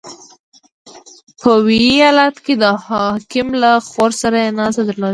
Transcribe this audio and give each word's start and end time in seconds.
•په 1.41 1.51
ویي 1.65 1.89
ایالت 1.97 2.35
کې 2.45 2.53
د 2.63 2.65
حاکم 2.85 3.47
له 3.63 3.71
خور 3.89 4.11
سره 4.21 4.37
یې 4.45 4.49
ناسته 4.59 4.81
درلوده. 4.85 5.09